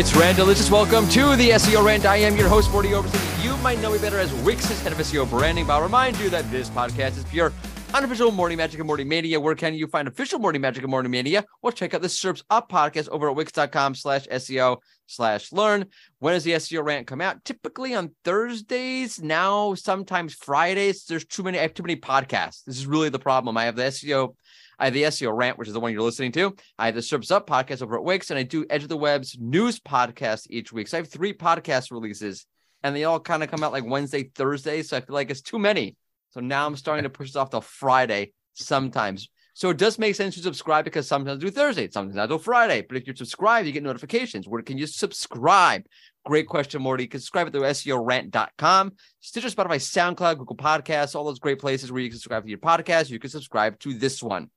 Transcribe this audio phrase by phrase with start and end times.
[0.00, 0.70] It's Rand Delicious.
[0.70, 2.06] Welcome to the SEO Rant.
[2.06, 3.44] I am your host, Mordy Oberstein.
[3.44, 6.30] You might know me better as Wix's head of SEO branding, but I'll remind you
[6.30, 7.52] that this podcast is pure
[7.92, 9.38] unofficial Mordy Magic and Mordy Mania.
[9.38, 11.44] Where can you find official Mordy Magic and Mordy Mania?
[11.60, 15.86] Well, check out the SERPs Up podcast over at wix.com slash SEO slash learn.
[16.18, 17.44] When does the SEO rant come out?
[17.44, 19.20] Typically on Thursdays.
[19.20, 21.04] Now, sometimes Fridays.
[21.04, 22.64] There's too many, I have too many podcasts.
[22.64, 23.56] This is really the problem.
[23.56, 24.34] I have the SEO
[24.80, 26.56] I have the SEO rant, which is the one you're listening to.
[26.78, 28.96] I have the SERPs Up podcast over at Wix, and I do Edge of the
[28.96, 30.88] Web's news podcast each week.
[30.88, 32.46] So I have three podcast releases,
[32.82, 34.82] and they all kind of come out like Wednesday, Thursday.
[34.82, 35.96] So I feel like it's too many.
[36.30, 39.28] So now I'm starting to push it off to Friday sometimes.
[39.52, 42.38] So it does make sense to subscribe because sometimes I do Thursday, sometimes I do
[42.38, 42.80] Friday.
[42.88, 44.48] But if you're subscribed, you get notifications.
[44.48, 45.82] Where can you subscribe?
[46.24, 47.02] Great question, Mordy.
[47.02, 51.92] You can subscribe at the SEOrant.com, Stitcher, Spotify, SoundCloud, Google Podcasts, all those great places
[51.92, 53.10] where you can subscribe to your podcast.
[53.10, 54.48] You can subscribe to this one.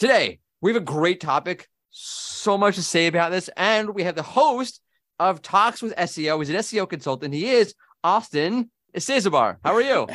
[0.00, 3.50] Today, we have a great topic, so much to say about this.
[3.54, 4.80] And we have the host
[5.18, 6.38] of Talks with SEO.
[6.38, 7.34] He's an SEO consultant.
[7.34, 9.58] He is Austine Esezebor.
[9.62, 10.08] How are you?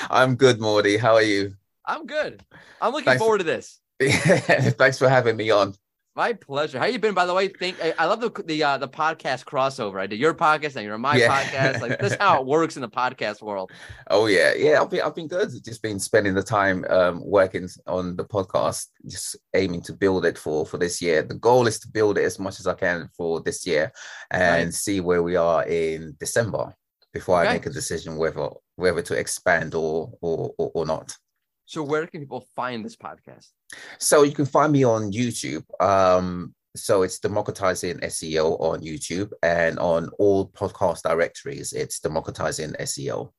[0.10, 0.98] I'm good, Mordy.
[0.98, 1.54] How are you?
[1.86, 2.44] I'm good.
[2.80, 3.78] I'm looking Thanks forward to this.
[4.02, 5.76] Thanks for having me on.
[6.14, 6.78] My pleasure.
[6.78, 7.48] How you been, by the way?
[7.48, 9.98] Think I love the the uh, the podcast crossover.
[9.98, 11.42] I did your podcast and you're on my yeah.
[11.42, 11.80] podcast.
[11.80, 13.70] Like this, how it works in the podcast world.
[14.10, 14.82] Oh yeah, yeah.
[14.82, 15.50] I've been I've been good.
[15.64, 20.36] Just been spending the time um, working on the podcast, just aiming to build it
[20.36, 21.22] for for this year.
[21.22, 23.90] The goal is to build it as much as I can for this year,
[24.30, 24.74] and right.
[24.74, 26.74] see where we are in December
[27.14, 27.48] before okay.
[27.48, 31.16] I make a decision whether whether to expand or or or, or not.
[31.66, 33.48] So where can people find this podcast?
[33.98, 35.64] So you can find me on YouTube.
[35.80, 43.30] Um, so it's democratizing SEO on YouTube and on all podcast directories, it's democratizing SEO.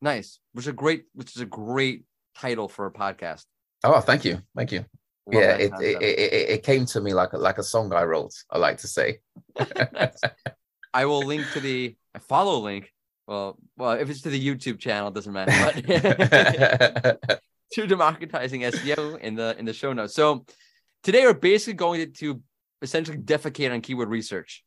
[0.00, 0.40] Nice.
[0.52, 2.04] Which is a great, which is a great
[2.36, 3.44] title for a podcast.
[3.84, 4.40] Oh, thank you.
[4.56, 4.84] Thank you.
[5.26, 8.04] Love yeah, it, it, it, it, came to me like a, like a song I
[8.04, 9.18] wrote, I like to say.
[10.94, 12.92] I will link to the follow link.
[13.26, 15.82] Well, well, if it's to the YouTube channel, it doesn't matter.
[15.82, 17.40] But
[17.72, 20.14] to democratizing SEO in the in the show notes.
[20.14, 20.44] So
[21.02, 22.42] today we're basically going to,
[22.82, 24.64] essentially defecate on keyword research.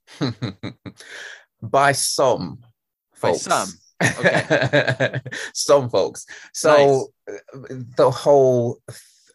[1.61, 2.59] By some
[3.13, 3.47] folks.
[3.47, 3.69] By some.
[4.17, 5.19] Okay.
[5.53, 6.25] some folks.
[6.53, 7.83] So nice.
[7.97, 8.79] the whole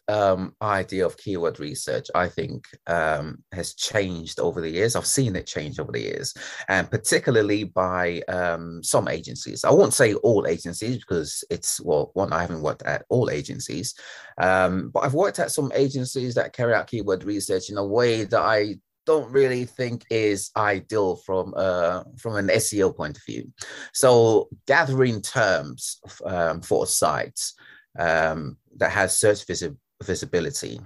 [0.07, 4.95] um, idea of keyword research, I think, um, has changed over the years.
[4.95, 6.33] I've seen it change over the years,
[6.67, 9.63] and particularly by um, some agencies.
[9.63, 13.95] I won't say all agencies because it's well, one I haven't worked at all agencies,
[14.37, 18.25] um, but I've worked at some agencies that carry out keyword research in a way
[18.25, 23.51] that I don't really think is ideal from uh, from an SEO point of view.
[23.93, 27.55] So gathering terms um, for sites
[27.97, 30.79] um, that has search visibility visibility.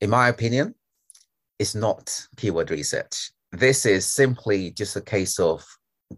[0.00, 0.74] In my opinion,
[1.58, 3.32] it's not keyword research.
[3.52, 5.64] This is simply just a case of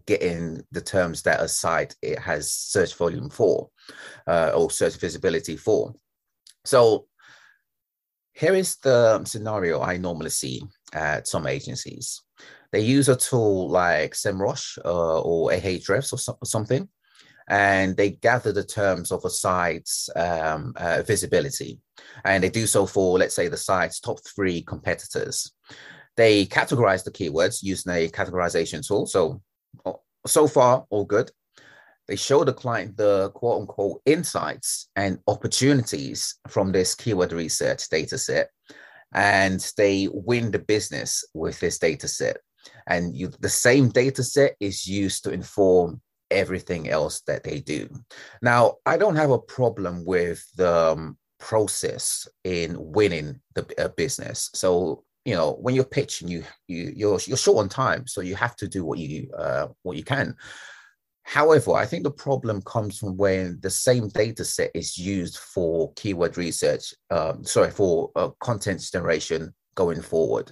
[0.05, 3.69] getting the terms that a site it has search volume for
[4.27, 5.93] uh, or search visibility for.
[6.65, 7.07] So
[8.33, 12.21] here is the scenario I normally see at some agencies.
[12.71, 16.89] They use a tool like SEMrush uh, or Ahrefs or, so, or something,
[17.47, 21.79] and they gather the terms of a site's um, uh, visibility.
[22.23, 25.51] And they do so for, let's say, the site's top three competitors.
[26.15, 29.07] They categorize the keywords using a categorization tool.
[29.07, 29.41] So,
[30.25, 31.31] so far, all good.
[32.07, 38.17] They show the client the quote unquote insights and opportunities from this keyword research data
[38.17, 38.49] set.
[39.13, 42.37] And they win the business with this data set.
[42.87, 46.01] And you, the same data set is used to inform
[46.33, 47.89] everything else that they do.
[48.41, 54.49] Now, I don't have a problem with the um, process in winning the uh, business.
[54.53, 58.35] So, you know, when you're pitching, you you you're you're short on time, so you
[58.35, 60.35] have to do what you uh, what you can.
[61.23, 65.93] However, I think the problem comes from when the same data set is used for
[65.93, 70.51] keyword research, um, sorry, for uh, content generation going forward.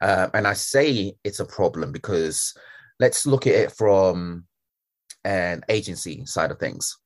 [0.00, 2.54] Uh, and I say it's a problem because
[2.98, 4.44] let's look at it from
[5.24, 6.96] and agency side of things.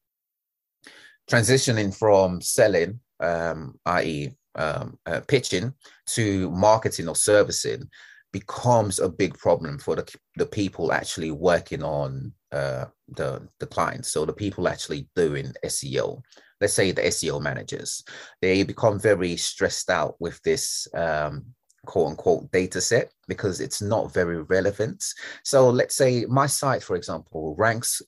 [1.31, 5.72] Transitioning from selling, um, i.e., um, uh, pitching,
[6.06, 7.88] to marketing or servicing
[8.32, 12.84] becomes a big problem for the, the people actually working on uh,
[13.16, 14.11] the, the clients.
[14.11, 16.20] So the people actually doing SEO,
[16.60, 18.02] let's say the SEO managers,
[18.43, 21.44] they become very stressed out with this um,
[21.84, 25.04] quote unquote data set because it's not very relevant.
[25.44, 28.02] So let's say my site, for example, ranks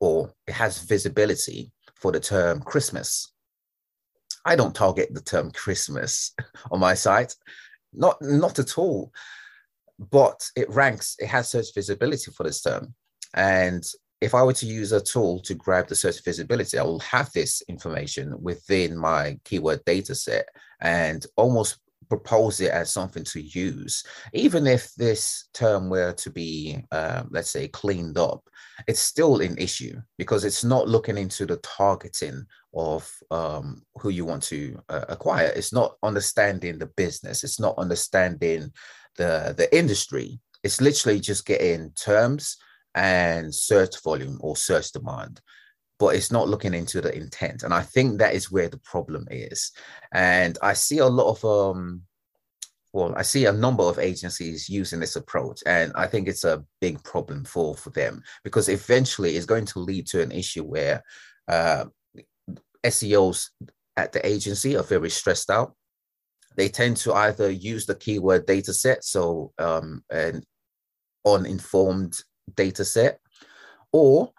[0.00, 3.32] or it has visibility for the term Christmas.
[4.44, 6.34] I don't target the term Christmas
[6.70, 7.34] on my site,
[7.92, 9.12] not not at all.
[10.10, 12.94] but it ranks, it has search visibility for this term.
[13.34, 13.84] And
[14.20, 17.30] if I were to use a tool to grab the search visibility, I will have
[17.32, 20.48] this information within my keyword data set
[20.80, 21.78] and almost
[22.16, 24.04] propose it as something to use.
[24.32, 28.48] Even if this term were to be, uh, let's say, cleaned up,
[28.86, 34.24] it's still an issue because it's not looking into the targeting of um, who you
[34.24, 35.52] want to uh, acquire.
[35.56, 37.42] It's not understanding the business.
[37.42, 38.72] It's not understanding
[39.16, 40.38] the the industry.
[40.62, 42.56] It's literally just getting terms
[42.94, 45.40] and search volume or search demand
[46.04, 47.62] but it's not looking into the intent.
[47.62, 49.72] And i think that is where the problem is.
[50.12, 52.02] And i see a lot of um
[52.92, 55.62] well i see a number of agencies using this approach.
[55.64, 59.78] And i think it's a big problem for for them because eventually it's going to
[59.78, 61.02] lead to an issue where
[61.48, 61.86] uh,
[62.84, 63.48] seos
[63.96, 65.74] at the agency are very stressed out.
[66.56, 70.42] They tend to either use the keyword data set so um, an
[71.24, 72.14] uninformed
[72.54, 73.20] data set
[73.90, 74.34] or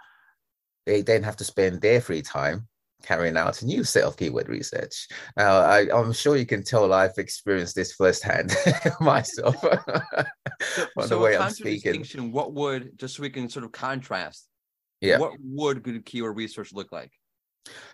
[0.85, 2.67] they then have to spend their free time
[3.03, 5.07] carrying out a new set of keyword research.
[5.37, 8.55] Now, I, am sure you can tell I've experienced this firsthand
[8.99, 9.69] myself so,
[10.93, 12.31] from so the way I'm speaking.
[12.31, 14.47] What would, just so we can sort of contrast,
[15.01, 15.19] yeah.
[15.19, 17.11] what would good keyword research look like?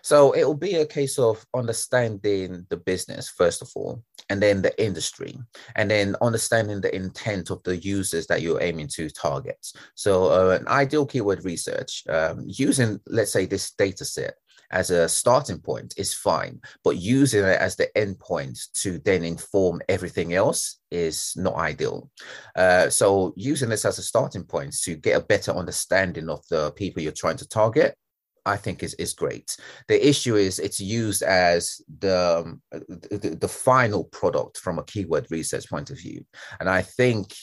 [0.02, 4.62] So it will be a case of understanding the business, first of all, and then
[4.62, 5.38] the industry,
[5.76, 9.64] and then understanding the intent of the users that you're aiming to target.
[9.94, 14.34] So, uh, an ideal keyword research um, using, let's say, this data set
[14.70, 19.82] as a starting point is fine, but using it as the endpoint to then inform
[19.88, 22.10] everything else is not ideal.
[22.56, 26.72] Uh, so, using this as a starting point to get a better understanding of the
[26.72, 27.96] people you're trying to target
[28.44, 29.56] I think is is great.
[29.88, 35.26] The issue is it's used as the, um, the, the final product from a keyword
[35.30, 36.24] research point of view,
[36.60, 37.34] and I think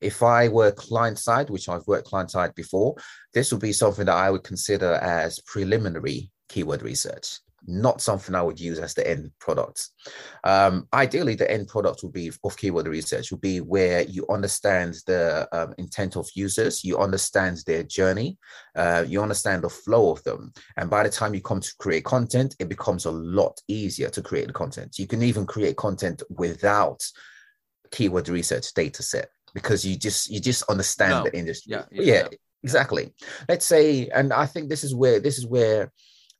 [0.00, 2.96] if I were client side, which I've worked client side before,
[3.32, 8.42] this would be something that I would consider as preliminary keyword research not something I
[8.42, 9.88] would use as the end product.
[10.44, 14.96] Um, ideally, the end product would be of keyword research, would be where you understand
[15.06, 18.38] the um, intent of users, you understand their journey,
[18.74, 20.52] uh, you understand the flow of them.
[20.76, 24.22] And by the time you come to create content, it becomes a lot easier to
[24.22, 24.98] create the content.
[24.98, 27.02] You can even create content without
[27.90, 31.22] keyword research data set because you just you just understand no.
[31.24, 31.72] the industry.
[31.72, 32.28] Yeah, yeah, yeah,
[32.62, 33.14] exactly.
[33.48, 35.92] Let's say, and I think this is where this is where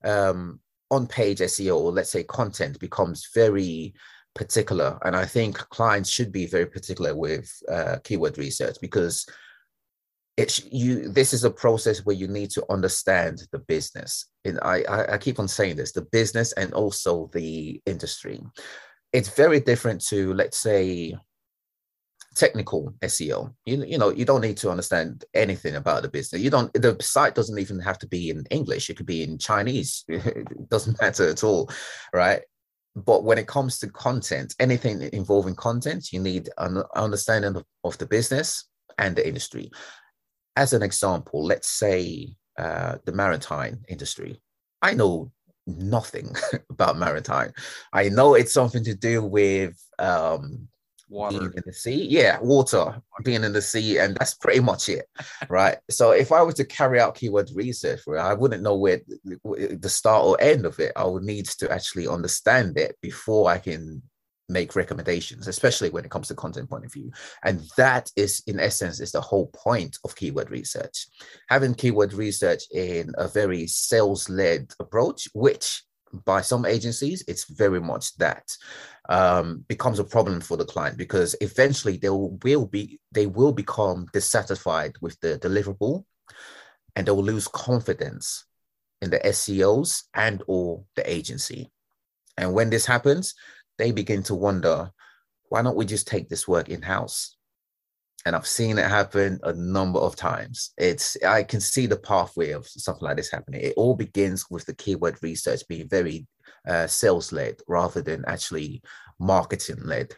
[0.05, 3.94] um, on page SEO, or let's say content, becomes very
[4.34, 4.98] particular.
[5.04, 9.26] And I think clients should be very particular with uh, keyword research because
[10.36, 14.82] it's you this is a process where you need to understand the business and I,
[14.82, 18.40] I, I keep on saying this the business and also the industry
[19.12, 21.16] it's very different to let's say
[22.36, 23.52] technical SEO.
[23.64, 26.42] You, you know, you don't need to understand anything about the business.
[26.42, 28.88] You don't, the site doesn't even have to be in English.
[28.88, 30.04] It could be in Chinese.
[30.08, 31.70] it doesn't matter at all.
[32.12, 32.42] Right.
[32.94, 37.98] But when it comes to content, anything involving content, you need an understanding of, of
[37.98, 38.68] the business
[38.98, 39.70] and the industry.
[40.54, 44.40] As an example, let's say uh, the maritime industry.
[44.80, 45.32] I know
[45.66, 46.34] nothing
[46.70, 47.52] about maritime.
[47.92, 50.68] I know it's something to do with um,
[51.08, 51.38] water.
[51.38, 52.06] Being in the sea?
[52.08, 55.06] Yeah water being in the sea and that's pretty much it
[55.48, 55.78] right?
[55.90, 60.25] So if i were to carry out keyword research i wouldn't know where the start
[60.25, 60.92] or end of it.
[60.96, 64.02] I would need to actually understand it before i can
[64.48, 67.10] make recommendations especially when it comes to content point of view.
[67.44, 71.06] And that is in essence is the whole point of keyword research.
[71.48, 75.82] Having keyword research in a very sales led approach which
[76.25, 78.56] by some agencies, it's very much that
[79.08, 84.06] um, becomes a problem for the client because eventually they will, be they will become
[84.12, 86.04] dissatisfied with the deliverable,
[86.94, 88.44] and they will lose confidence
[89.02, 91.70] in the SEOs and or the agency.
[92.37, 93.35] And when this happens,
[93.78, 94.90] they begin to wonder,
[95.49, 97.36] why don't we just take this work in house?
[98.26, 100.73] And I've seen it happen a number of times.
[100.76, 103.61] It's I can see the pathway of something like this happening.
[103.62, 106.26] It all begins with the keyword research being very
[106.66, 108.83] uh, sales led rather than actually
[109.21, 110.16] marketing led.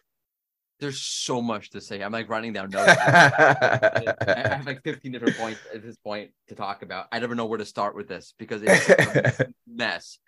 [0.81, 2.01] There's so much to say.
[2.01, 2.89] I'm like running down notes.
[2.99, 7.09] I have like 15 different points at this point to talk about.
[7.13, 10.19] I never know where to start with this because it's a mess.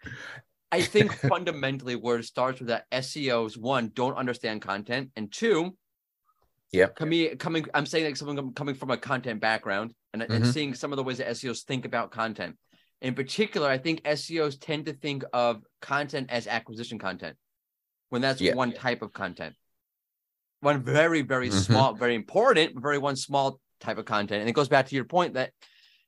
[0.70, 5.76] I think fundamentally where it starts with that SEOs one don't understand content and two
[6.72, 6.86] yeah.
[6.86, 10.32] Coming, coming, I'm saying like someone coming from a content background and, mm-hmm.
[10.32, 12.56] and seeing some of the ways that SEOs think about content.
[13.02, 17.36] In particular, I think SEOs tend to think of content as acquisition content
[18.10, 18.54] when that's yeah.
[18.54, 19.54] one type of content.
[20.60, 21.58] one very, very mm-hmm.
[21.58, 24.40] small, very important, very one small type of content.
[24.40, 25.52] And it goes back to your point that,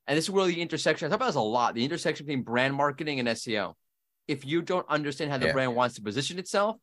[0.06, 2.42] and this is where the intersection, I talk about this a lot, the intersection between
[2.42, 3.74] brand marketing and SEO.
[4.28, 5.52] If you don't understand how the yeah.
[5.52, 6.76] brand wants to position itself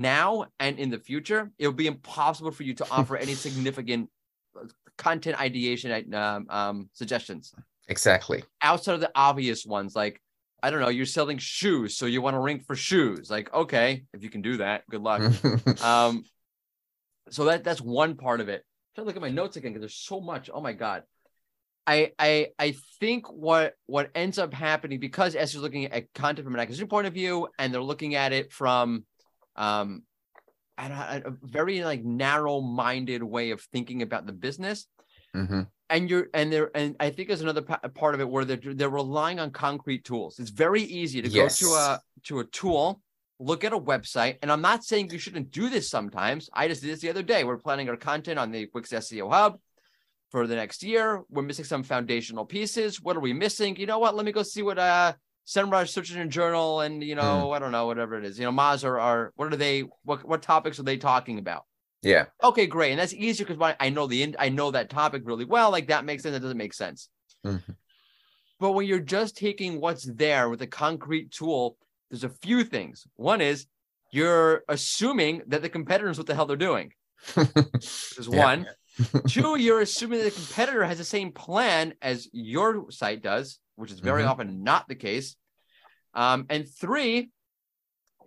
[0.00, 4.10] now and in the future, it'll be impossible for you to offer any significant
[4.58, 7.54] uh, content ideation um, um, suggestions.
[7.88, 8.44] Exactly.
[8.62, 10.20] Outside of the obvious ones, like
[10.62, 13.30] I don't know, you're selling shoes, so you want to rank for shoes.
[13.30, 15.20] Like, okay, if you can do that, good luck.
[15.84, 16.24] um,
[17.30, 18.62] so that that's one part of it.
[18.62, 20.48] I'm trying to look at my notes again because there's so much.
[20.52, 21.02] Oh my god.
[21.86, 26.46] I I I think what what ends up happening because as you're looking at content
[26.46, 29.04] from an acquisition point of view, and they're looking at it from
[29.56, 30.02] um
[30.78, 34.86] a, a very like narrow-minded way of thinking about the business.
[35.34, 35.62] Mm-hmm.
[35.90, 38.88] And you're and there and I think there's another part of it where they're they're
[38.88, 40.38] relying on concrete tools.
[40.38, 41.60] It's very easy to yes.
[41.60, 43.00] go to a to a tool
[43.38, 44.38] look at a website.
[44.42, 46.48] And I'm not saying you shouldn't do this sometimes.
[46.52, 47.44] I just did this the other day.
[47.44, 49.58] We're planning our content on the Wix SEO Hub
[50.30, 51.22] for the next year.
[51.28, 53.00] We're missing some foundational pieces.
[53.00, 53.76] What are we missing?
[53.76, 54.16] You know what?
[54.16, 55.12] Let me go see what uh
[55.46, 57.56] SEMrush Search Engine Journal and you know, mm.
[57.56, 58.38] I don't know, whatever it is.
[58.38, 61.64] You know, Moz are, are what are they what what topics are they talking about?
[62.02, 62.26] Yeah.
[62.42, 62.90] Okay, great.
[62.90, 65.70] And that's easier because I know the I know that topic really well.
[65.70, 66.34] Like that makes sense.
[66.34, 67.08] That doesn't make sense.
[67.46, 67.72] Mm-hmm.
[68.60, 71.76] But when you're just taking what's there with a concrete tool
[72.14, 73.06] there's a few things.
[73.16, 73.66] One is
[74.12, 76.92] you're assuming that the competitors what the hell they're doing.
[77.36, 78.68] Is one.
[79.26, 83.90] Two, you're assuming that the competitor has the same plan as your site does, which
[83.90, 84.30] is very mm-hmm.
[84.30, 85.36] often not the case.
[86.14, 87.30] Um, and three,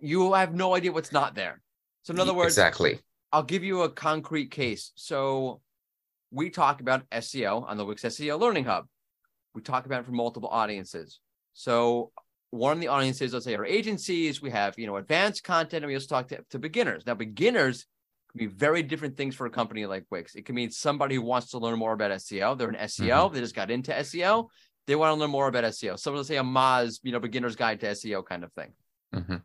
[0.00, 1.60] you have no idea what's not there.
[2.02, 3.00] So, in other words, exactly.
[3.32, 4.92] I'll give you a concrete case.
[4.94, 5.60] So,
[6.30, 8.86] we talk about SEO on the Wix SEO Learning Hub.
[9.54, 11.20] We talk about it for multiple audiences.
[11.54, 12.12] So,
[12.50, 14.40] one of the audiences, let's say, are agencies.
[14.40, 17.04] We have, you know, advanced content, and we also talk to, to beginners.
[17.06, 17.86] Now, beginners
[18.32, 20.34] can be very different things for a company like Wix.
[20.34, 22.56] It can mean somebody who wants to learn more about SEO.
[22.56, 23.08] They're an SEO.
[23.08, 23.34] Mm-hmm.
[23.34, 24.48] They just got into SEO.
[24.88, 25.98] They want to learn more about SEO.
[25.98, 28.72] Someone will say a Moz, you know, beginner's guide to SEO kind of thing.
[29.14, 29.36] Mm-hmm.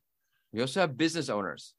[0.54, 1.74] We also have business owners.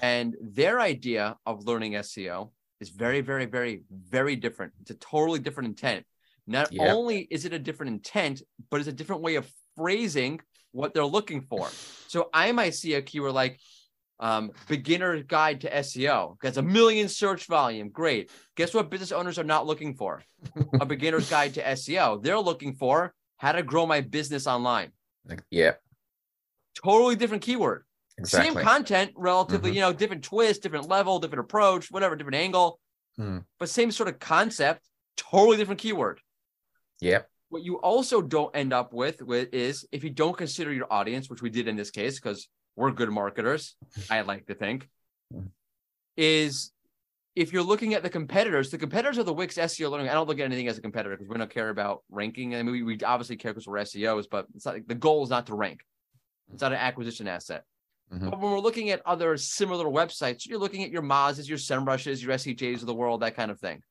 [0.00, 4.72] And their idea of learning SEO is very, very, very, very different.
[4.80, 6.06] It's a totally different intent.
[6.46, 6.94] Not yep.
[6.94, 9.46] only is it a different intent, but it's a different way of
[9.76, 11.68] phrasing what they're looking for.
[12.08, 13.60] So I might see a keyword like
[14.22, 16.36] um, beginner guide to SEO.
[16.40, 17.90] That's a million search volume.
[17.90, 18.30] Great.
[18.56, 20.22] Guess what business owners are not looking for?
[20.80, 22.22] a beginner's guide to SEO.
[22.22, 24.92] They're looking for how to grow my business online.
[25.50, 25.72] Yeah.
[26.82, 27.82] Totally different keyword.
[28.16, 28.54] Exactly.
[28.54, 29.76] Same content, relatively, mm-hmm.
[29.76, 32.78] you know, different twist, different level, different approach, whatever, different angle,
[33.18, 33.44] mm.
[33.58, 34.86] but same sort of concept,
[35.16, 36.20] totally different keyword.
[37.00, 37.28] Yep.
[37.48, 41.28] What you also don't end up with, with is if you don't consider your audience,
[41.28, 43.76] which we did in this case, because we're good marketers,
[44.10, 44.88] I like to think,
[46.16, 46.72] is
[47.34, 50.08] if you're looking at the competitors, the competitors of the Wix SEO learning.
[50.08, 52.54] I don't look at anything as a competitor because we don't care about ranking.
[52.54, 55.30] I mean, we, we obviously care because we're SEOs, but it's not the goal is
[55.30, 55.80] not to rank.
[56.52, 57.64] It's not an acquisition asset.
[58.12, 58.28] Mm-hmm.
[58.28, 62.22] But when we're looking at other similar websites, you're looking at your Moz's, your SEMrushes,
[62.22, 63.82] your SEJs of the world, that kind of thing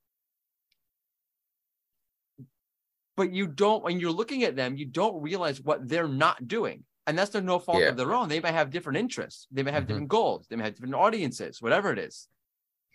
[3.16, 6.84] but you don't when you're looking at them you don't realize what they're not doing
[7.06, 7.88] and that's their no fault yeah.
[7.88, 8.28] of their own.
[8.28, 9.46] They might have different interests.
[9.50, 9.88] They may have mm-hmm.
[9.88, 10.46] different goals.
[10.48, 12.28] They may have different audiences whatever it is.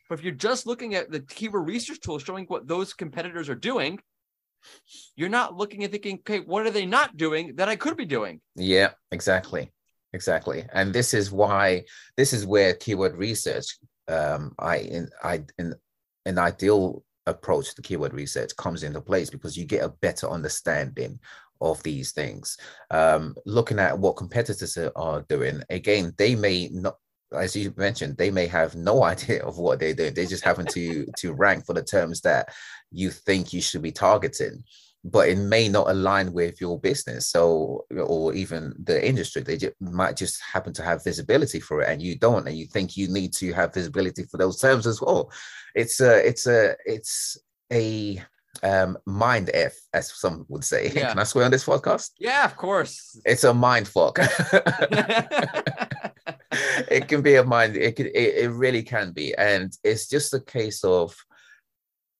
[0.09, 3.55] But if you're just looking at the keyword research tool showing what those competitors are
[3.55, 3.99] doing
[5.15, 8.05] you're not looking and thinking okay what are they not doing that i could be
[8.05, 8.41] doing?
[8.55, 9.71] Yeah exactly.
[10.13, 10.65] Exactly.
[10.73, 11.83] And this is why
[12.15, 15.73] this is where keyword research um i in i in
[16.25, 21.19] an ideal approach to keyword research comes into place because you get a better understanding
[21.61, 22.57] of these things.
[22.91, 26.97] Um, looking at what competitors are doing, again, they may not,
[27.33, 30.13] as you mentioned, they may have no idea of what they're doing.
[30.13, 32.53] They just happen to to rank for the terms that
[32.91, 34.63] you think you should be targeting
[35.03, 39.73] but it may not align with your business so or even the industry they just,
[39.79, 43.07] might just happen to have visibility for it and you don't and you think you
[43.07, 45.31] need to have visibility for those terms as well
[45.75, 47.37] it's a it's a it's
[47.71, 48.21] a
[48.63, 51.09] um mind f as some would say yeah.
[51.09, 54.17] can i swear on this podcast yeah of course it's a mind fuck
[56.89, 60.33] it can be a mind it can it, it really can be and it's just
[60.33, 61.15] a case of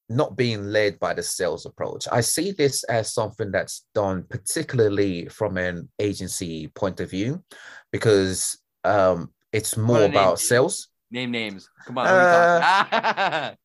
[0.10, 2.08] not being led by the sales approach.
[2.12, 7.44] I see this as something that's done particularly from an agency point of view
[7.91, 10.88] because um, it's more about name, sales.
[11.12, 11.70] Name names.
[11.86, 12.08] Come on.
[12.08, 13.56] Uh,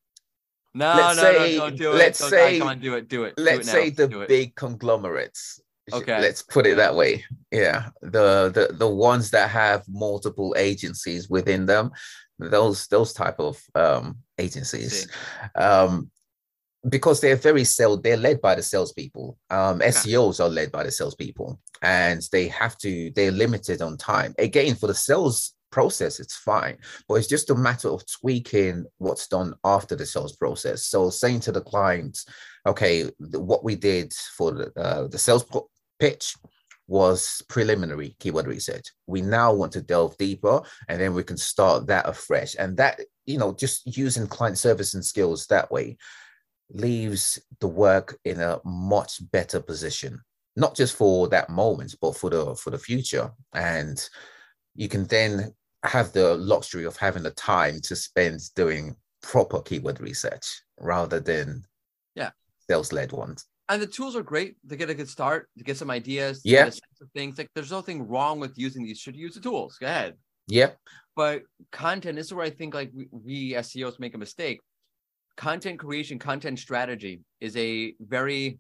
[0.75, 1.95] no, let's no, say, no, don't do it.
[1.97, 3.35] Let's don't, say, come on, do it, do it.
[3.37, 5.61] Let's do it say the big conglomerates.
[5.93, 6.21] Okay.
[6.21, 7.25] Let's put it that way.
[7.51, 7.89] Yeah.
[8.03, 11.91] The, the the ones that have multiple agencies within them
[12.51, 15.09] those those type of um, agencies.
[15.55, 16.11] Um,
[16.89, 19.39] because they're very sell they're led by the salespeople.
[19.51, 24.35] Um, SEOs are led by the salespeople, and they have to they're limited on time.
[24.39, 29.27] Again, for the sales process, it's fine, but it's just a matter of tweaking what's
[29.27, 30.87] done after the sales process.
[30.87, 32.19] So saying to the client,
[32.67, 35.45] okay, what we did for the, uh, the sales
[35.99, 36.37] pitch
[36.87, 38.87] was preliminary keyword research.
[39.07, 42.55] We now want to delve deeper and then we can start that afresh.
[42.59, 45.97] And that, you know, just using client service and skills that way
[46.71, 50.21] leaves the work in a much better position
[50.57, 54.09] not just for that moment but for the for the future and
[54.75, 60.01] you can then have the luxury of having the time to spend doing proper keyword
[60.01, 61.65] research rather than
[62.15, 62.31] yeah.
[62.69, 63.47] sales-led ones.
[63.69, 66.67] And the tools are great to get a good start to get some ideas yeah.
[66.67, 66.79] of
[67.15, 67.39] things.
[67.39, 68.99] Like there's nothing wrong with using these.
[68.99, 69.79] Should use the tools.
[69.81, 70.17] Go ahead.
[70.47, 70.71] Yeah.
[71.17, 74.61] But content this is where i think like we, we seos make a mistake.
[75.37, 78.59] Content creation, content strategy is a very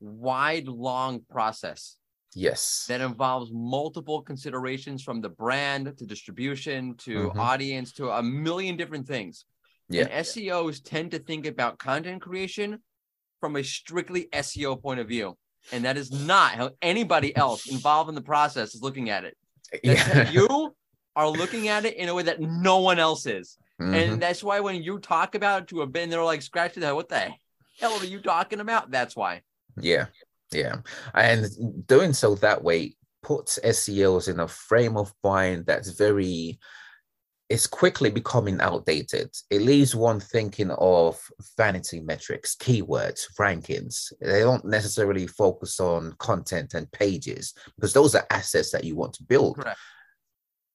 [0.00, 1.96] wide, long process.
[2.34, 2.86] Yes.
[2.88, 7.40] That involves multiple considerations from the brand to distribution to mm-hmm.
[7.40, 9.44] audience to a million different things.
[9.88, 10.02] Yeah.
[10.02, 12.80] And SEOs tend to think about content creation
[13.40, 15.36] from a strictly SEO point of view.
[15.72, 19.36] And that is not how anybody else involved in the process is looking at it.
[19.82, 20.30] yeah.
[20.30, 20.74] you
[21.16, 23.56] are looking at it in a way that no one else is.
[23.80, 23.94] Mm-hmm.
[23.94, 26.90] And that's why when you talk about it to a bin, they're like scratching their
[26.90, 26.96] head.
[26.96, 27.32] What the
[27.80, 28.90] hell are you talking about?
[28.90, 29.42] That's why.
[29.76, 30.06] Yeah.
[30.54, 30.76] Yeah.
[31.14, 31.46] And
[31.86, 36.58] doing so that way puts SEOs in a frame of mind that's very
[37.50, 39.30] it's quickly becoming outdated.
[39.50, 41.20] It leaves one thinking of
[41.58, 44.12] vanity metrics, keywords, rankings.
[44.20, 49.12] They don't necessarily focus on content and pages because those are assets that you want
[49.14, 49.56] to build.
[49.56, 49.78] Correct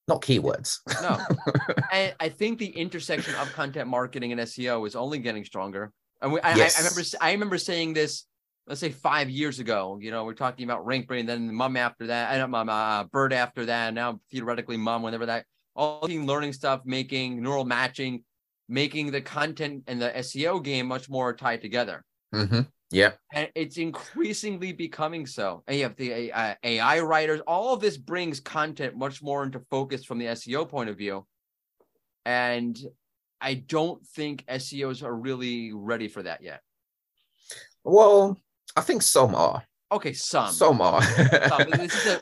[0.09, 0.79] not keywords.
[1.01, 1.17] no.
[1.93, 5.93] And I think the intersection of content marketing and SEO is only getting stronger.
[6.21, 6.75] And we, I, yes.
[6.75, 8.25] I, I, remember I remember saying this,
[8.67, 9.97] let's say five years ago.
[10.01, 13.65] You know, we're talking about RankBrain, then MUM after that, and MUM, uh, BERT after
[13.65, 15.45] that, and now theoretically MUM, whenever that
[15.75, 18.23] all the learning stuff, making neural matching,
[18.67, 22.03] making the content and the SEO game much more tied together.
[22.35, 22.61] Mm-hmm.
[22.91, 23.11] Yeah.
[23.33, 25.63] And it's increasingly becoming so.
[25.67, 27.39] And you have the uh, AI writers.
[27.47, 31.25] All of this brings content much more into focus from the SEO point of view.
[32.25, 32.77] And
[33.39, 36.61] I don't think SEOs are really ready for that yet.
[37.83, 38.37] Well,
[38.75, 39.63] I think some are.
[39.91, 40.51] Okay, some.
[40.51, 41.01] Some are.
[41.01, 41.69] some.
[41.71, 42.21] This is a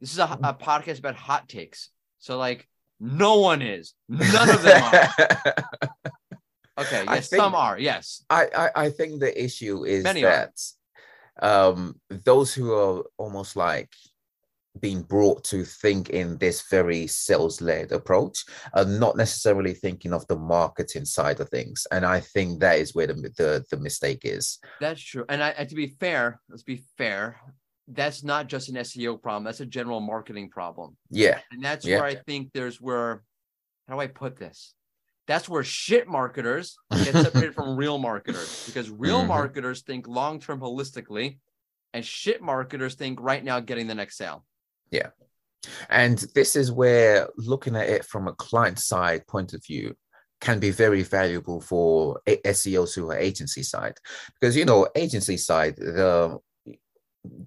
[0.00, 1.90] this is a, a podcast about hot takes.
[2.18, 3.94] So like no one is.
[4.08, 5.54] None of them are.
[6.80, 7.78] Okay, yes, think, some are.
[7.78, 10.52] Yes, I, I, I think the issue is Many that
[11.42, 13.92] um, those who are almost like
[14.78, 20.36] being brought to think in this very sales-led approach are not necessarily thinking of the
[20.36, 24.58] marketing side of things and i think that is where the the, the mistake is
[24.80, 27.40] that's true and I, to be fair let's be fair
[27.88, 31.96] that's not just an seo problem that's a general marketing problem yeah and that's yeah.
[31.96, 33.22] where i think there's where
[33.88, 34.74] how do i put this
[35.26, 39.28] that's where shit marketers get separated from real marketers because real mm-hmm.
[39.28, 41.38] marketers think long term holistically
[41.92, 44.44] and shit marketers think right now getting the next sale.
[44.90, 45.10] Yeah.
[45.88, 49.94] And this is where looking at it from a client side point of view
[50.40, 53.98] can be very valuable for SEOs who are agency side
[54.40, 56.38] because you know agency side the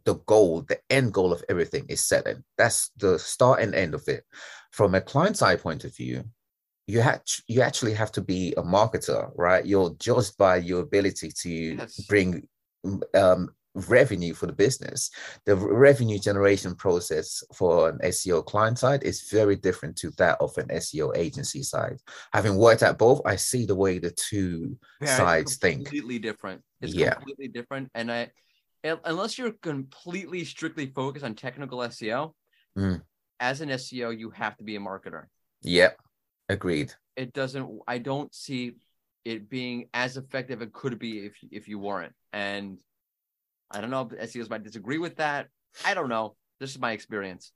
[0.06, 2.44] the goal the end goal of everything is selling.
[2.56, 4.24] that's the start and end of it
[4.72, 6.24] from a client side point of view
[6.88, 9.66] you had you actually have to be a marketer, right?
[9.66, 12.00] You're judged by your ability to yes.
[12.08, 12.48] bring
[13.14, 15.10] um, revenue for the business.
[15.46, 20.58] The revenue generation process for an SEO client side is very different to that of
[20.58, 21.98] an SEO agency side.
[22.34, 25.88] Having worked at both, I see the way the two yeah, sides think.
[25.88, 26.62] Completely different.
[26.82, 27.16] It's yeah.
[27.16, 27.90] completely different.
[27.96, 28.32] And I,
[28.84, 32.34] unless you're completely strictly focused on technical SEO,
[32.78, 33.02] mm.
[33.40, 35.26] as an SEO, you have to be a marketer.
[35.64, 35.98] Yep.
[36.50, 36.94] Agreed.
[37.16, 37.80] It doesn't.
[37.88, 38.76] I don't see
[39.24, 42.14] it being as effective it could be if if you weren't.
[42.34, 42.80] And
[43.72, 45.48] I don't know if SEOs might disagree with that.
[45.86, 46.36] I don't know.
[46.60, 47.52] This is my experience.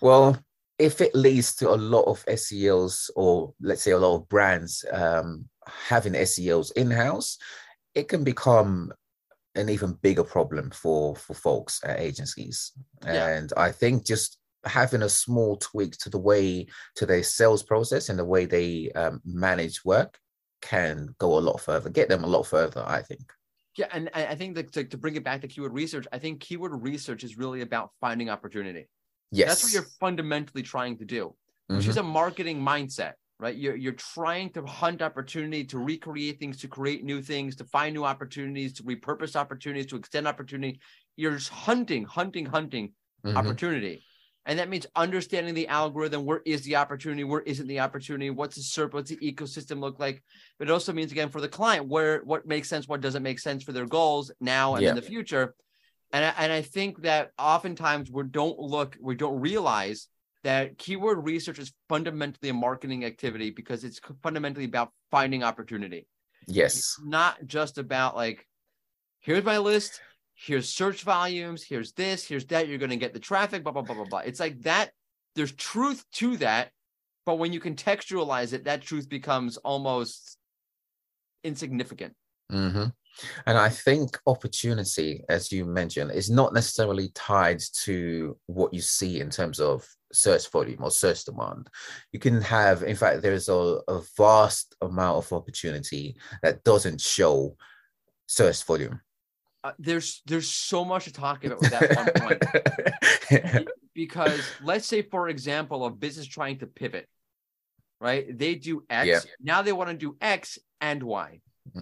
[0.00, 0.38] Well,
[0.78, 4.84] if it leads to a lot of SEOs or let's say a lot of brands
[4.92, 7.38] um, having SEOs in house,
[7.94, 8.92] it can become
[9.54, 12.72] an even bigger problem for for folks at agencies.
[13.04, 13.28] Yeah.
[13.28, 16.66] And I think just having a small tweak to the way
[16.96, 20.18] to their sales process and the way they um, manage work
[20.62, 23.32] can go a lot further, get them a lot further, I think.
[23.76, 26.40] Yeah, and I think that to, to bring it back to keyword research, I think
[26.40, 28.86] keyword research is really about finding opportunity.
[29.30, 31.34] Yes, that's what you're fundamentally trying to do,
[31.68, 31.90] which mm-hmm.
[31.90, 33.56] is a marketing mindset, right?
[33.56, 37.94] You're you're trying to hunt opportunity to recreate things, to create new things, to find
[37.94, 40.78] new opportunities, to repurpose opportunities, to extend opportunity.
[41.16, 42.92] You're just hunting, hunting, hunting
[43.24, 43.38] mm-hmm.
[43.38, 44.04] opportunity.
[44.44, 46.24] And that means understanding the algorithm.
[46.24, 47.22] Where is the opportunity?
[47.22, 48.30] Where isn't the opportunity?
[48.30, 48.92] What's the SERP?
[48.92, 50.22] What's the ecosystem look like?
[50.58, 53.38] But it also means again for the client, where what makes sense, what doesn't make
[53.38, 54.90] sense for their goals now and yeah.
[54.90, 55.54] in the future.
[56.12, 60.08] And I, and I think that oftentimes we don't look, we don't realize
[60.44, 66.08] that keyword research is fundamentally a marketing activity because it's fundamentally about finding opportunity.
[66.48, 66.78] Yes.
[66.78, 68.46] It's not just about like,
[69.20, 70.00] here's my list,
[70.44, 73.82] here's search volumes, here's this, here's that, you're going to get the traffic, blah, blah,
[73.82, 74.18] blah, blah, blah.
[74.20, 74.90] It's like that.
[75.36, 76.70] There's truth to that.
[77.24, 80.36] But when you contextualize it, that truth becomes almost
[81.44, 82.14] insignificant.
[82.50, 82.86] Mm-hmm.
[83.46, 89.20] And I think opportunity, as you mentioned, is not necessarily tied to what you see
[89.20, 91.68] in terms of search volume or search demand.
[92.10, 97.56] You can have, in fact, there's a, a vast amount of opportunity that doesn't show
[98.26, 99.00] search volume.
[99.64, 102.10] Uh, there's there's so much to talk about with that one
[103.50, 103.68] point.
[103.94, 107.08] because let's say, for example, a business trying to pivot,
[108.00, 108.36] right?
[108.36, 109.06] They do X.
[109.06, 109.20] Yeah.
[109.40, 111.40] Now they want to do X and Y.
[111.68, 111.80] Mm-hmm.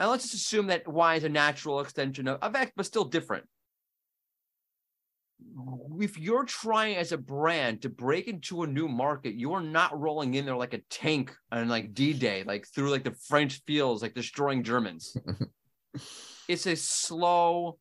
[0.00, 3.04] And let's just assume that Y is a natural extension of, of X, but still
[3.04, 3.44] different
[6.00, 9.98] if you're trying as a brand to break into a new market, you are not
[9.98, 14.02] rolling in there like a tank on like D-Day, like through like the French fields,
[14.02, 15.16] like destroying Germans.
[16.52, 17.78] it's a slow,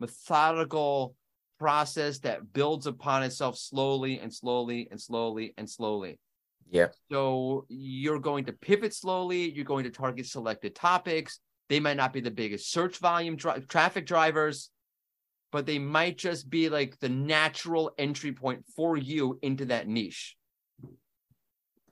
[0.00, 1.14] methodical
[1.58, 6.18] process that builds upon itself slowly and slowly and slowly and slowly.
[6.68, 6.88] Yeah.
[7.10, 9.50] So you're going to pivot slowly.
[9.50, 11.38] You're going to target selected topics.
[11.68, 14.70] They might not be the biggest search volume tra- traffic drivers
[15.52, 20.36] but they might just be like the natural entry point for you into that niche.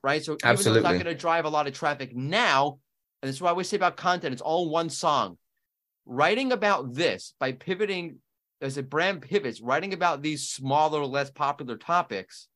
[0.02, 0.22] Right.
[0.22, 0.82] So even Absolutely.
[0.82, 2.78] though it's not going to drive a lot of traffic now,
[3.22, 5.38] and this is why we say about content, it's all one song.
[6.06, 8.18] Writing about this by pivoting
[8.60, 12.48] as a brand pivots, writing about these smaller, less popular topics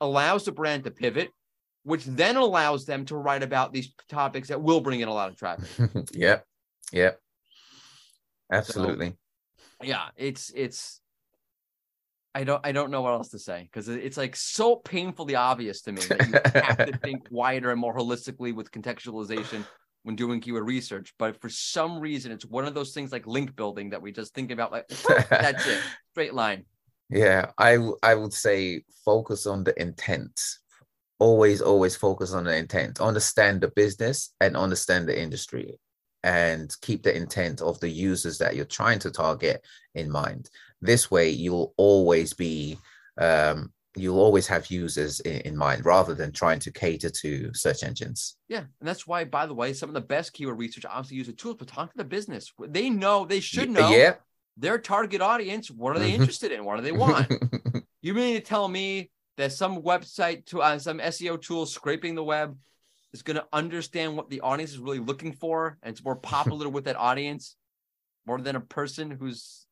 [0.00, 1.30] allows the brand to pivot,
[1.84, 5.28] which then allows them to write about these topics that will bring in a lot
[5.28, 5.68] of traffic.
[6.12, 6.44] yep.
[6.92, 7.20] Yep.
[8.52, 9.10] Absolutely.
[9.10, 11.00] So, yeah, it's it's
[12.34, 15.80] I don't I don't know what else to say because it's like so painfully obvious
[15.82, 19.64] to me that you have to think wider and more holistically with contextualization
[20.06, 21.12] when doing keyword research.
[21.18, 24.32] But for some reason, it's one of those things like link building that we just
[24.34, 24.86] think about like
[25.28, 25.80] that's it,
[26.12, 26.64] straight line.
[27.10, 30.40] Yeah, I I would say focus on the intent.
[31.18, 33.00] Always, always focus on the intent.
[33.00, 35.80] Understand the business and understand the industry
[36.22, 39.64] and keep the intent of the users that you're trying to target
[39.96, 40.50] in mind.
[40.80, 42.78] This way, you'll always be
[43.18, 47.82] um, you'll always have users in, in, mind rather than trying to cater to search
[47.82, 48.36] engines.
[48.48, 51.26] Yeah, and that's why, by the way, some of the best keyword research obviously use
[51.26, 52.52] the tools, but talk to the business.
[52.58, 53.90] They know they should know.
[53.90, 54.14] Yeah.
[54.56, 55.70] Their target audience.
[55.70, 56.22] What are they mm-hmm.
[56.22, 56.64] interested in?
[56.64, 57.30] What do they want?
[58.02, 62.24] you mean to tell me that some website to uh, some SEO tool scraping the
[62.24, 62.56] web
[63.12, 66.68] is going to understand what the audience is really looking for and it's more popular
[66.68, 67.56] with that audience
[68.26, 69.66] more than a person who's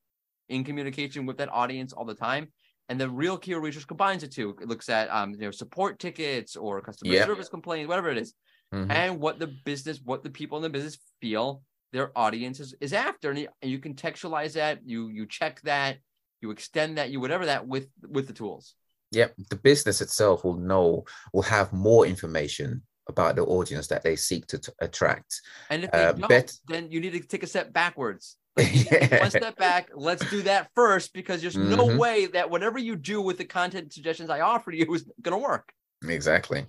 [0.49, 2.49] in communication with that audience all the time
[2.89, 5.99] and the real keyword research combines the two it looks at um you know support
[5.99, 7.25] tickets or customer yeah.
[7.25, 8.35] service complaints whatever it is,
[8.73, 8.91] mm-hmm.
[8.91, 12.93] and what the business what the people in the business feel their audience is, is
[12.93, 15.99] after and you, and you contextualize that you you check that
[16.41, 18.75] you extend that you whatever that with with the tools
[19.15, 24.17] Yep, the business itself will know will have more information about the audience that they
[24.17, 25.41] seek to t- attract.
[25.71, 28.37] And if they uh, don't, bet- then you need to take a step backwards.
[28.57, 29.91] Like one step back.
[29.95, 31.75] Let's do that first because there's mm-hmm.
[31.75, 35.37] no way that whatever you do with the content suggestions I offer you is going
[35.37, 35.73] to work.
[36.09, 36.67] Exactly.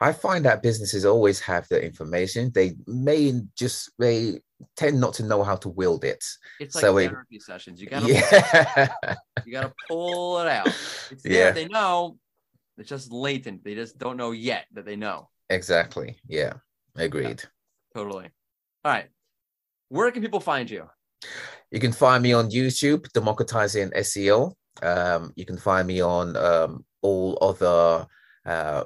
[0.00, 2.50] I find that businesses always have the information.
[2.54, 4.40] They may just they
[4.76, 6.24] tend not to know how to wield it.
[6.60, 7.80] It's like so therapy it, sessions.
[7.80, 9.14] You gotta yeah.
[9.44, 10.66] you gotta pull it out.
[11.10, 11.32] It's there.
[11.32, 11.50] Yeah.
[11.52, 12.18] They know.
[12.76, 13.64] It's just latent.
[13.64, 15.28] They just don't know yet that they know.
[15.50, 16.16] Exactly.
[16.26, 16.54] Yeah.
[16.96, 17.42] Agreed.
[17.42, 18.30] Yeah, totally.
[18.84, 19.08] All right.
[19.88, 20.88] Where can people find you?
[21.70, 24.54] You can find me on YouTube, Democratizing SEO.
[24.82, 28.06] Um, you can find me on um, all other
[28.46, 28.84] uh,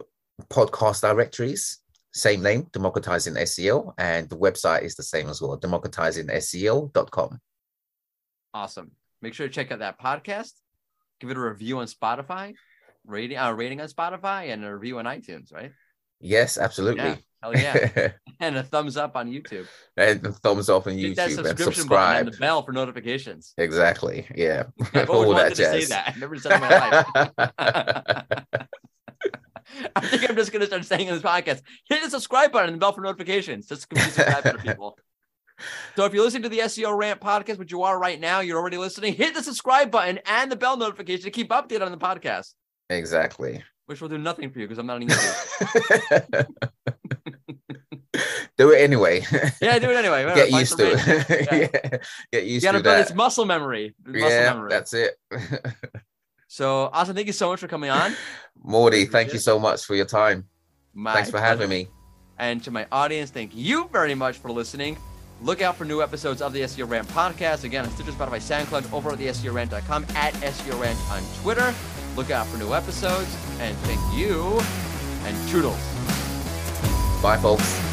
[0.50, 1.78] podcast directories.
[2.12, 3.92] Same name, Democratizing SEO.
[3.98, 7.38] And the website is the same as well, democratizingseo.com.
[8.54, 8.90] Awesome.
[9.20, 10.52] Make sure to check out that podcast.
[11.20, 12.54] Give it a review on Spotify,
[13.04, 15.72] rating, uh, rating on Spotify, and a review on iTunes, right?
[16.20, 17.04] Yes, absolutely.
[17.04, 17.16] Yeah.
[17.42, 18.08] Hell yeah.
[18.40, 19.66] and a thumbs up on YouTube.
[19.96, 22.26] And a thumbs up on Hit YouTube and subscribe.
[22.26, 23.54] and the bell for notifications.
[23.58, 24.26] Exactly.
[24.34, 24.64] Yeah.
[24.94, 26.08] I've always wanted to say that.
[26.08, 27.06] I've never said in my life.
[29.94, 32.70] I think I'm just going to start saying in this podcast, hit the subscribe button
[32.70, 33.66] and the bell for notifications.
[33.66, 34.98] Just to subscribe to people.
[35.96, 38.58] So if you're listening to the SEO Rant podcast, which you are right now, you're
[38.58, 41.98] already listening, hit the subscribe button and the bell notification to keep updated on the
[41.98, 42.54] podcast.
[42.90, 43.62] Exactly.
[43.88, 45.08] Which will do nothing for you because I'm not an
[48.58, 49.24] do it anyway.
[49.62, 50.24] Yeah, do it anyway.
[50.34, 50.98] Get used to it.
[51.50, 51.98] Yeah.
[52.30, 53.00] Get used you gotta to build that.
[53.00, 53.94] its muscle memory.
[54.04, 54.68] Muscle yeah, memory.
[54.68, 55.18] that's it.
[56.48, 58.12] So, Austine, thank you so much for coming on.
[58.62, 60.44] Mordy, thank you so much for your time.
[60.92, 61.88] My Thanks for having me.
[62.38, 64.98] And to my audience, thank you very much for listening.
[65.40, 67.64] Look out for new episodes of the SEO Rant podcast.
[67.64, 71.74] Again, on Stitcher, Spotify, SoundCloud, over at the SEORant.com, at SEO Rant on Twitter.
[72.18, 73.32] Look out for new episodes.
[73.60, 74.58] And thank you.
[75.22, 75.78] And toodles.
[77.22, 77.87] Bye, folks.